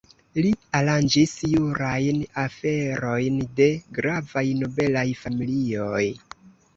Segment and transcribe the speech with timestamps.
[0.43, 3.67] Li aranĝis jurajn aferojn de
[3.99, 6.03] gravaj nobelaj familioj.